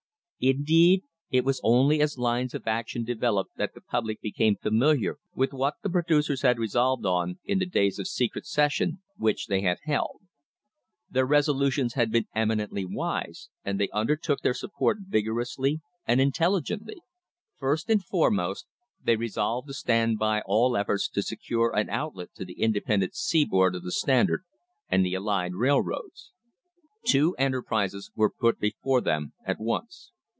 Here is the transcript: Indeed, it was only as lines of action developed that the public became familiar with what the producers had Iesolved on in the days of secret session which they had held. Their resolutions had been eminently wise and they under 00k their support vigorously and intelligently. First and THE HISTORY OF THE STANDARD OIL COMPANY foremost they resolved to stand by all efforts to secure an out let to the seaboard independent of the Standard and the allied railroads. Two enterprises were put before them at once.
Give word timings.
Indeed, 0.43 1.03
it 1.29 1.45
was 1.45 1.61
only 1.63 2.01
as 2.01 2.17
lines 2.17 2.55
of 2.55 2.65
action 2.65 3.03
developed 3.03 3.57
that 3.57 3.75
the 3.75 3.79
public 3.81 4.21
became 4.21 4.55
familiar 4.55 5.19
with 5.35 5.53
what 5.53 5.75
the 5.83 5.89
producers 5.91 6.41
had 6.41 6.57
Iesolved 6.57 7.03
on 7.05 7.37
in 7.45 7.59
the 7.59 7.67
days 7.67 7.99
of 7.99 8.07
secret 8.07 8.47
session 8.47 9.03
which 9.17 9.45
they 9.45 9.61
had 9.61 9.77
held. 9.83 10.23
Their 11.11 11.27
resolutions 11.27 11.93
had 11.93 12.09
been 12.11 12.25
eminently 12.33 12.85
wise 12.85 13.49
and 13.63 13.79
they 13.79 13.87
under 13.89 14.17
00k 14.17 14.39
their 14.41 14.55
support 14.55 14.97
vigorously 15.01 15.81
and 16.07 16.19
intelligently. 16.19 17.03
First 17.59 17.87
and 17.87 17.99
THE 17.99 18.01
HISTORY 18.01 18.25
OF 18.25 18.33
THE 18.33 18.33
STANDARD 18.41 18.41
OIL 18.41 18.49
COMPANY 18.57 18.57
foremost 18.57 18.67
they 19.03 19.15
resolved 19.17 19.67
to 19.67 19.73
stand 19.75 20.17
by 20.17 20.41
all 20.47 20.75
efforts 20.75 21.07
to 21.09 21.21
secure 21.21 21.75
an 21.75 21.87
out 21.91 22.15
let 22.15 22.33
to 22.33 22.45
the 22.45 22.55
seaboard 23.13 23.75
independent 23.75 23.75
of 23.75 23.83
the 23.85 23.91
Standard 23.91 24.41
and 24.89 25.05
the 25.05 25.13
allied 25.13 25.53
railroads. 25.53 26.31
Two 27.05 27.35
enterprises 27.35 28.09
were 28.15 28.31
put 28.31 28.57
before 28.59 29.01
them 29.01 29.33
at 29.45 29.59
once. 29.59 30.09